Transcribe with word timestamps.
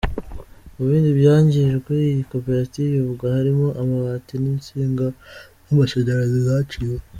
Mu 0.75 0.83
bindi 0.89 1.09
byangijwe 1.19 1.93
iyi 2.09 2.21
koperative 2.31 2.91
ivuga, 3.01 3.25
harimo 3.35 3.67
amabati 3.81 4.33
n’insinga 4.41 5.05
z’amashanyarazi 5.65 6.37
zaciwe. 6.47 6.99